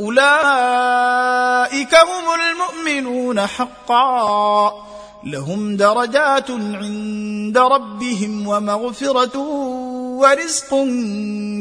[0.00, 4.84] أولئك هم المؤمنون حقا.
[5.26, 9.38] لهم درجات عند ربهم ومغفرة
[10.18, 10.70] ورزق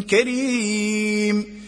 [0.09, 1.64] كريم.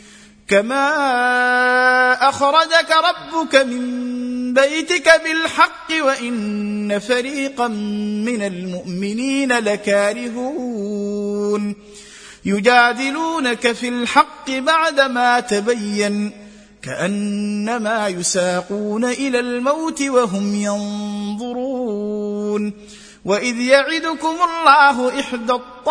[0.48, 11.76] كما أخرجك ربك من بيتك بالحق وإن فريقا من المؤمنين لكارهون.
[12.46, 16.45] يجادلونك في الحق بعدما تبين.
[16.86, 22.16] كأنما يساقون إلى الموت وهم ينظرون.
[23.26, 25.84] وإذ يعدكم الله إحدى الطائفتين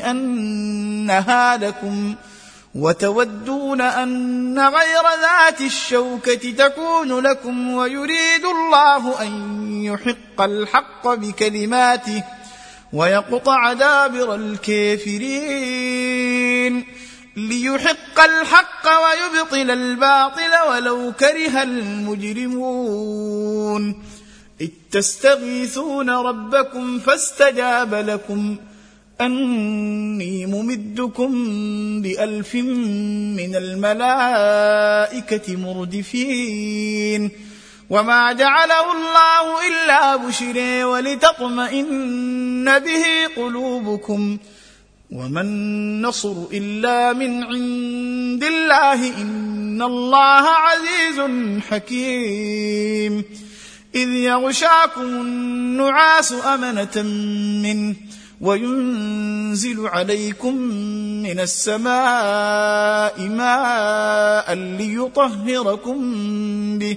[0.00, 2.14] أنها لكم
[2.74, 12.22] وتودون أن غير ذات الشوكة تكون لكم ويريد الله أن يحق الحق بكلماته
[12.92, 15.92] ويقطع دابر الكافرين.
[17.36, 21.62] ليحق الحق ويبطل الباطل ولو كره
[22.42, 24.02] المجرمون
[24.60, 28.56] إذ تستغيثون ربكم فاستجاب لكم
[29.20, 31.32] أني ممدكم
[32.02, 37.30] بألف من الملائكة مردفين
[37.90, 43.04] وما جعله الله إلا بشري ولتطمئن به
[43.36, 44.38] قلوبكم
[45.12, 51.20] وما النصر الا من عند الله ان الله عزيز
[51.70, 53.24] حكيم
[53.94, 57.02] اذ يغشاكم النعاس امنه
[57.62, 57.94] منه
[58.40, 60.54] وينزل عليكم
[61.22, 65.98] من السماء ماء ليطهركم
[66.78, 66.96] به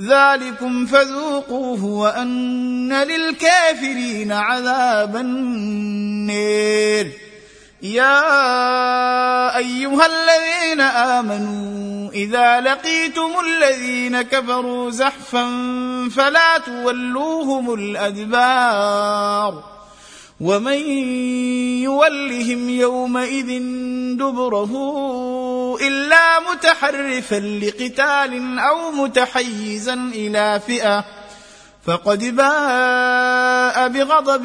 [0.00, 7.12] ذلكم فذوقوه وان للكافرين عذاب النير.
[7.82, 15.44] يا أيها الذين آمنوا إذا لقيتم الذين كفروا زحفا
[16.16, 19.77] فلا تولوهم الأدبار.
[20.40, 20.78] ومن
[21.82, 23.58] يولهم يومئذ
[24.16, 24.72] دبره
[25.80, 31.04] إلا متحرفا لقتال أو متحيزا إلى فئة
[31.84, 34.44] فقد باء بغضب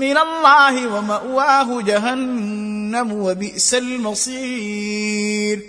[0.00, 5.60] من الله ومأواه جهنم وبئس المصير.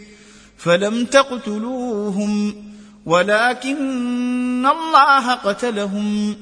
[0.57, 2.55] فلم تقتلوهم
[3.05, 6.35] ولكن الله قتلهم.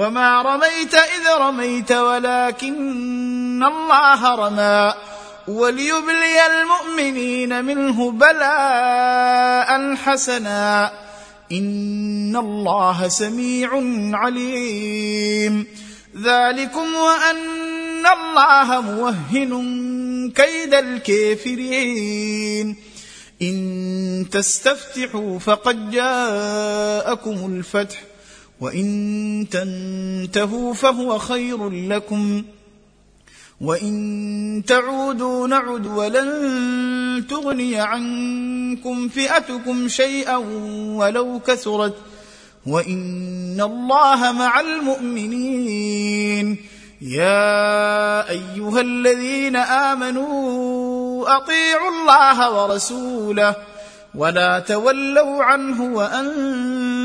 [0.00, 4.94] وما رميت اذ رميت ولكن الله رمى
[5.48, 10.92] وليبلي المؤمنين منه بلاء حسنا
[11.52, 13.70] ان الله سميع
[14.12, 15.66] عليم
[16.22, 22.76] ذلكم وان الله موهن كيد الكافرين
[23.42, 28.09] ان تستفتحوا فقد جاءكم الفتح
[28.60, 32.42] وإن تنتهوا فهو خير لكم.
[33.60, 40.36] وإن تعودوا نعد ولن تغني عنكم فئتكم شيئا
[40.96, 41.94] ولو كثرت.
[42.66, 46.56] وإن الله مع المؤمنين.
[47.02, 53.56] يا أيها الذين آمنوا أطيعوا الله ورسوله
[54.14, 55.94] ولا تولوا عنه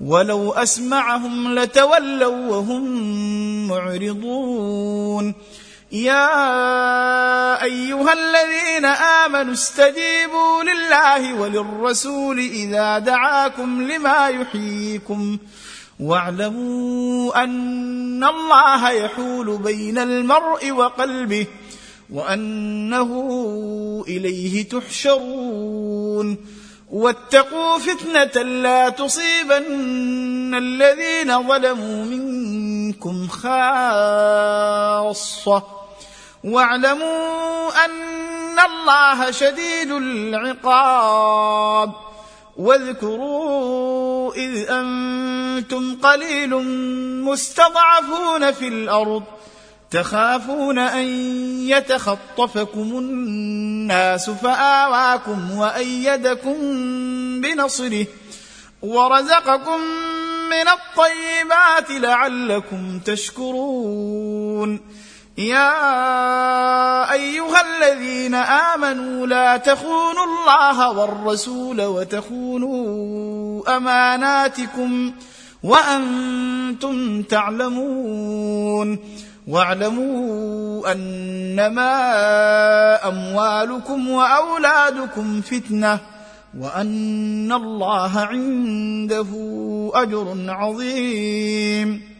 [0.00, 5.34] ولو أسمعهم لتولوا وهم معرضون.
[5.92, 15.38] يا أيها الذين آمنوا استجيبوا لله وللرسول إذا دعاكم لما يحييكم.
[16.00, 21.46] واعلموا أن الله يحول بين المرء وقلبه
[22.10, 23.10] وأنه
[24.08, 26.59] إليه تحشرون.
[26.90, 35.62] واتقوا فتنة لا تصيبن الذين ظلموا منكم خاصة.
[36.44, 41.92] واعلموا أن الله شديد العقاب.
[42.56, 46.50] واذكروا إذ أنتم قليل
[47.24, 49.22] مستضعفون في الأرض.
[49.90, 51.06] تخافون أن
[51.68, 56.56] يتخطفكم الناس فآواكم وأيدكم
[57.40, 58.06] بنصره
[58.82, 59.80] ورزقكم
[60.50, 64.80] من الطيبات لعلكم تشكرون.
[65.38, 65.72] يا
[67.12, 75.12] أيها الذين آمنوا لا تخونوا الله والرسول وتخونوا أماناتكم
[75.62, 78.98] وأنتم تعلمون.
[79.48, 81.92] واعلموا أنما
[83.08, 85.98] أموالكم وأولادكم فتنة
[86.58, 89.28] وأن الله عنده
[89.94, 92.10] أجر عظيم.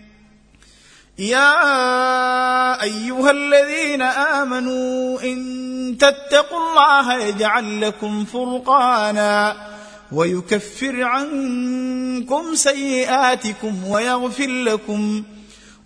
[1.18, 9.56] يا أيها الذين آمنوا إن تتقوا الله يجعل لكم فرقانا
[10.12, 15.22] ويكفر عنكم سيئاتكم ويغفر لكم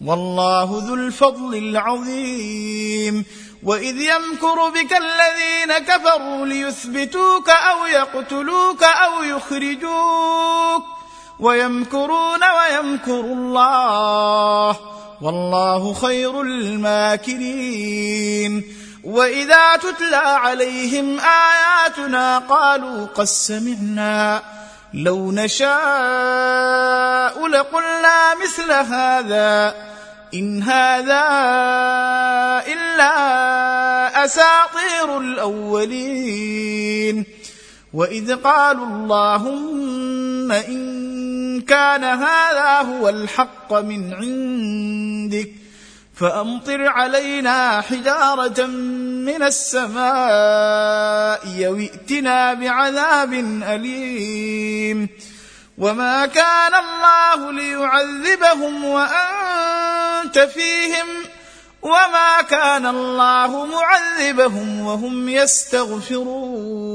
[0.06, 3.24] والله ذو الفضل العظيم.
[3.62, 10.82] وإذ يمكر بك الذين كفروا ليثبتوك أو يقتلوك أو يخرجوك.
[11.40, 14.76] ويمكرون ويمكر الله.
[15.22, 17.82] والله خير الماكرين.
[19.04, 24.42] وإذا تتلى عليهم آياتنا قالوا قد سمعنا.
[24.94, 25.70] لو نشاء
[27.46, 29.74] لقلنا مثل هذا
[30.34, 31.24] إن هذا
[32.66, 37.24] إلا أساطير الأولين.
[37.94, 45.63] وإذ قالوا اللهم إن كان هذا هو الحق من عندك
[46.16, 48.66] فأمطر علينا حجارة
[49.26, 53.32] من السماء يوئتنا بعذاب
[53.62, 55.08] أليم.
[55.78, 61.06] وما كان الله ليعذبهم وأنت فيهم.
[61.82, 66.94] وما كان الله معذبهم وهم يستغفرون.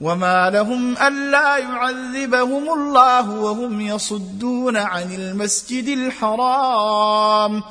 [0.00, 7.62] وما لهم ألا يعذبهم الله وهم يصدون عن المسجد الحرام.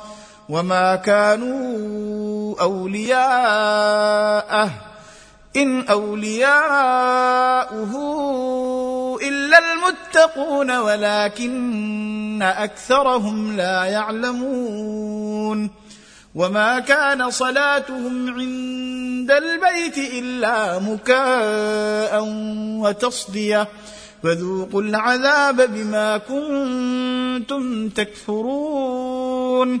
[0.50, 3.90] وما كانوا اولياءه
[5.56, 6.50] ان اولياؤه
[9.22, 15.70] الا المتقون ولكن اكثرهم لا يعلمون
[16.34, 22.24] وما كان صلاتهم عند البيت الا مكاء
[22.80, 23.68] وتصديه
[24.22, 29.80] فذوقوا العذاب بما كنتم تكفرون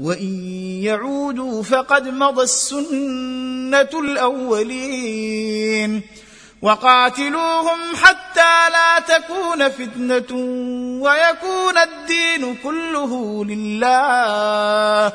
[0.00, 0.44] وإن
[0.82, 6.02] يعودوا فقد مضى السنة الأولين
[6.62, 10.36] وقاتلوهم حتى لا تكون فتنة
[11.02, 15.12] ويكون الدين كله لله.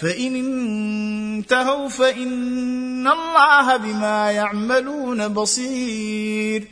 [0.00, 6.68] فإن انتهوا فإن الله بما يعملون بصير.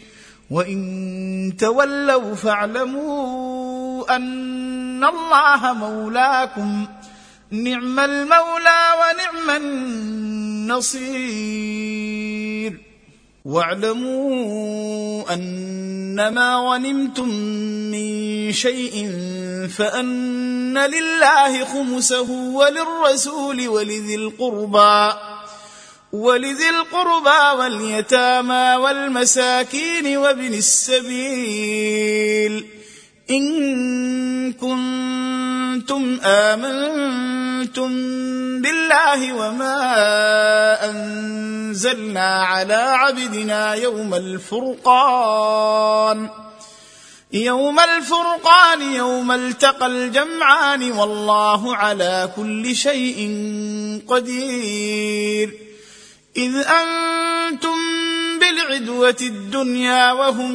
[0.51, 6.87] وإن تولوا فاعلموا أن الله مولاكم.
[7.51, 11.01] نعم المولى ونعم النصير.
[13.45, 17.29] واعلموا أنما غنمتم
[17.91, 19.11] من شيء
[19.79, 25.13] فأن لله خمسه وللرسول ولذي القربى
[26.13, 32.01] ولذي القربى واليتامى والمساكين وابن السبيل.
[33.31, 37.91] إن كنتم آمنتم
[38.61, 39.77] بالله وما
[40.91, 45.31] أنزلنا على عبدنا يوم الفرقان
[47.33, 53.39] يوم الفرقان يوم التقى الجمعان والله على كل شيء
[54.09, 55.55] قدير.
[56.37, 57.77] إذ أنتم
[58.41, 60.53] بالعدوة الدنيا وهم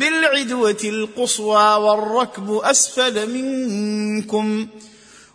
[0.00, 4.66] بالعدوة القصوى والركب أسفل منكم.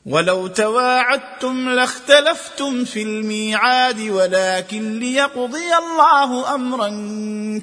[0.06, 6.90] ولو تواعدتم لاختلفتم في الميعاد ولكن ليقضي الله امرا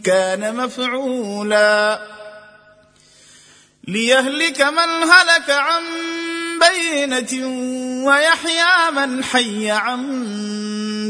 [0.05, 2.03] كان مفعولا.
[3.89, 5.83] ليهلك من هلك عن
[6.61, 7.47] بينة
[8.07, 10.03] ويحيى من حي عن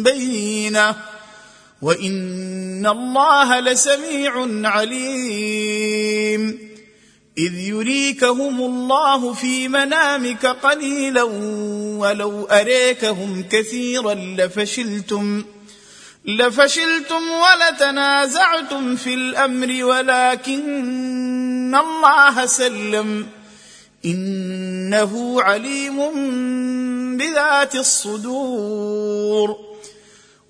[0.03, 1.12] بينة.
[1.83, 6.59] وان الله لسميع عليم
[7.39, 11.23] اذ يريكهم الله في منامك قليلا
[11.99, 15.45] ولو اريكهم كثيرا لفشلتم
[16.25, 23.27] لفشلتم ولتنازعتم في الامر ولكن الله سلم
[24.05, 25.99] انه عليم
[27.17, 29.72] بذات الصدور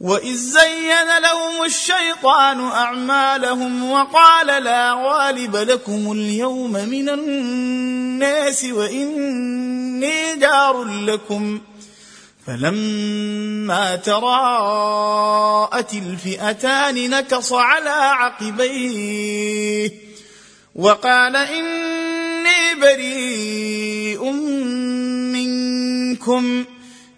[0.00, 11.60] واذ زين لهم الشيطان اعمالهم وقال لا غالب لكم اليوم من الناس واني جار لكم
[12.46, 19.90] فلما تراءت الفئتان نكص على عقبيه
[20.74, 24.30] وقال اني بريء
[25.32, 26.64] منكم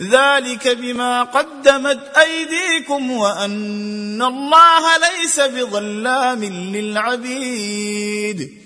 [0.00, 8.58] ذلك بما قدمت أيديكم وأن الله ليس بظلام للعبيد.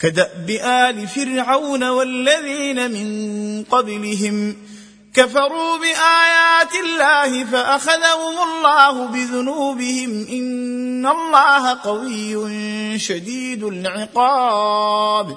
[0.00, 4.56] كدأب آل فرعون والذين من قبلهم
[5.14, 10.26] كفروا بآيات الله فأخذهم الله بذنوبهم.
[10.30, 15.36] إن الله قوي شديد العقاب.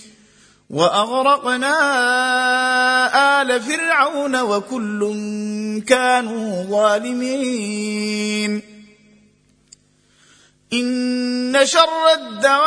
[0.71, 1.75] وأغرقنا
[3.41, 5.15] آل فرعون وكل
[5.87, 8.61] كانوا ظالمين.
[10.73, 12.61] إن شر الدواب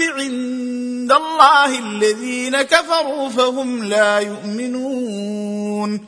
[0.00, 6.06] عند الله الذين كفروا فهم لا يؤمنون.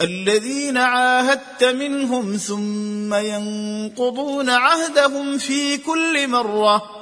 [0.00, 7.01] الذين عاهدت منهم ثم ينقضون عهدهم في كل مرة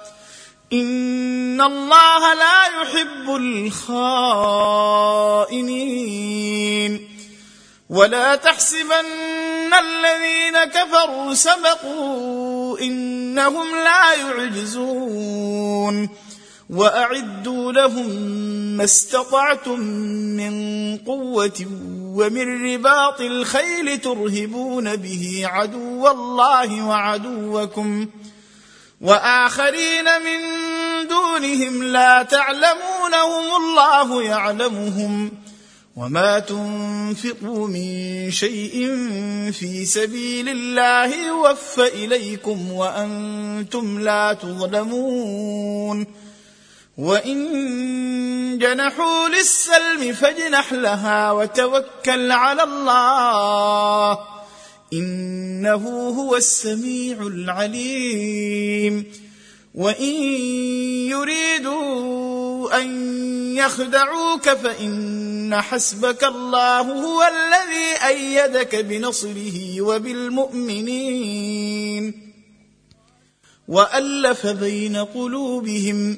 [0.73, 3.35] ان الله لا يحب
[5.35, 5.71] الخائنين
[7.89, 16.09] ولا تحسبن الذين كفروا سبقوا انهم لا يعجزون
[16.69, 18.09] واعدوا لهم
[18.77, 19.79] ما استطعتم
[20.37, 21.65] من قوه
[22.15, 28.07] ومن رباط الخيل ترهبون به عدو الله وعدوكم
[29.01, 30.39] وآخرين من
[31.07, 35.31] دونهم لا تعلمونهم الله يعلمهم
[35.95, 38.87] وما تنفقوا من شيء
[39.51, 46.07] في سبيل الله يوفى إليكم وأنتم لا تظلمون
[46.97, 54.19] وإن جنحوا للسلم فاجنح لها وتوكل على الله
[54.93, 59.05] إنه هو السميع العليم.
[59.75, 60.13] وإن
[61.09, 62.91] يريدوا أن
[63.55, 71.31] يخدعوك فإن حسبك الله هو الذي أيدك بنصره وبالمؤمنين.
[73.67, 76.17] وألف بين قلوبهم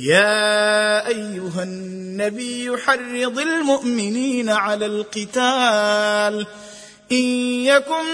[0.00, 6.46] يا أيها النبي حرض المؤمنين على القتال.
[7.12, 7.24] إن
[7.64, 8.04] يكن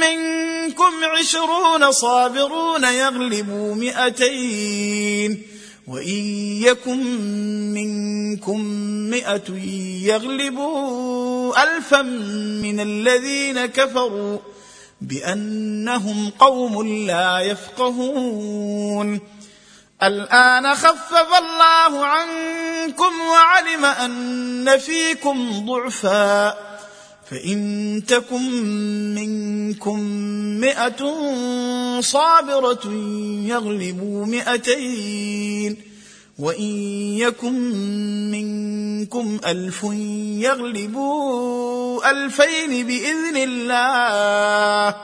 [0.00, 5.42] منكم عشرون صابرون يغلبوا مئتين.
[5.88, 6.24] وإن
[6.62, 7.02] يكن
[7.74, 8.60] منكم
[9.10, 9.50] مئة
[10.04, 12.02] يغلبوا الفا
[12.62, 14.38] من الذين كفروا
[15.00, 19.20] بأنهم قوم لا يفقهون.
[20.02, 26.54] الآن خفف الله عنكم وعلم أن فيكم ضعفا
[27.30, 28.50] فإن تكن
[29.14, 30.00] منكم
[30.60, 31.14] مئة
[32.00, 32.86] صابرة
[33.44, 35.76] يغلبوا مئتين
[36.38, 36.72] وإن
[37.18, 37.60] يكن
[38.30, 39.82] منكم ألف
[40.44, 44.96] يغلبوا ألفين بإذن الله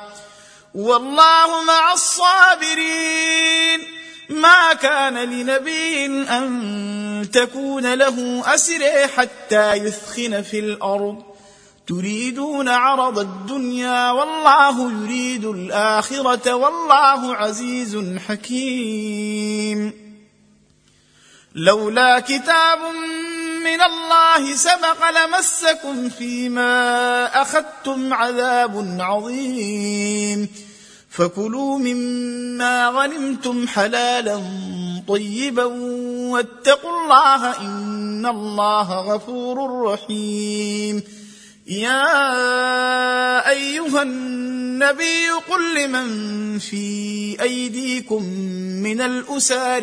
[0.74, 3.95] والله مع الصابرين
[4.28, 11.22] ما كان لنبي أن تكون له اسر حتى يثخن في الأرض.
[11.86, 19.92] تريدون عرض الدنيا والله يريد الآخرة والله عزيز حكيم.
[21.54, 22.78] لولا كتاب
[23.64, 30.65] من الله سبق لمسكم فيما أخذتم عذاب عظيم.
[31.16, 34.42] فكلوا مما غنمتم حلالا
[35.08, 35.64] طيبا
[36.32, 41.02] واتقوا الله إن الله غفور رحيم.
[41.66, 42.08] يا
[43.50, 48.22] أيها النبي قل لمن في أيديكم
[48.82, 49.82] من الاسار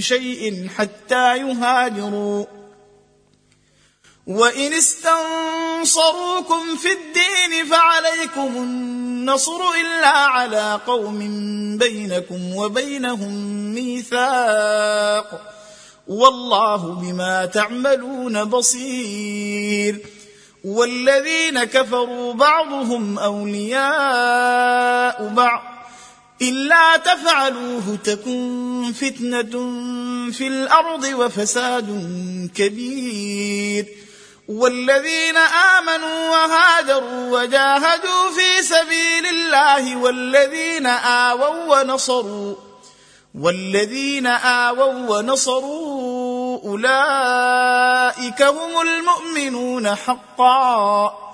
[0.00, 2.44] شيء حتى يهاجروا.
[4.26, 11.18] وإن استنصروكم في الدين فعليكم النصر إلا على قوم
[11.78, 13.34] بينكم وبينهم
[13.74, 15.54] ميثاق.
[16.08, 20.00] والله بما تعملون بصير.
[20.64, 25.62] والذين كفروا بعضهم أولياء بعض.
[26.42, 29.50] إلا تفعلوه تكن فتنة
[30.32, 31.88] في الأرض وفساد
[32.54, 33.86] كبير.
[34.48, 42.54] والذين آمنوا وهاجروا وجاهدوا في سبيل الله والذين آووا ونصروا
[43.40, 51.33] والذين آووا ونصروا أولئك هم المؤمنون حقا.